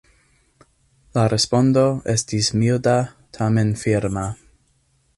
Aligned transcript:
La 1.17 1.25
respondo 1.33 1.85
estis 2.15 2.51
milda, 2.63 2.97
tamen 3.39 3.73
firma. 3.87 4.29